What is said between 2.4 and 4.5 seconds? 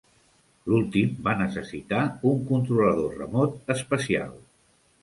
controlador remot especial.